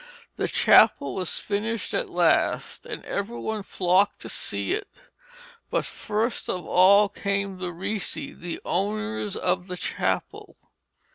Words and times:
The 0.35 0.47
chapel 0.47 1.13
was 1.13 1.37
finished 1.37 1.93
at 1.93 2.09
last 2.09 2.87
and 2.87 3.05
every 3.05 3.37
one 3.37 3.61
flocked 3.61 4.19
to 4.21 4.29
see 4.29 4.73
it, 4.73 4.87
but 5.69 5.85
first 5.85 6.49
of 6.49 6.65
all 6.65 7.07
came 7.07 7.59
the 7.59 7.71
Ricci, 7.71 8.33
the 8.33 8.59
owners 8.65 9.37
of 9.37 9.67
the 9.67 9.77
chapel. 9.77 10.57